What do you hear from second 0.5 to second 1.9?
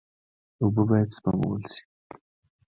اوبه باید سپمول شي.